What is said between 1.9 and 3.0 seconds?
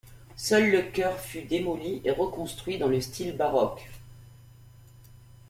et reconstruit dans le